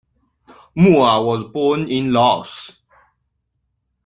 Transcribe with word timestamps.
Moua 0.79 1.23
was 1.23 1.51
born 1.53 1.87
in 1.87 2.11
Laos. 2.11 2.71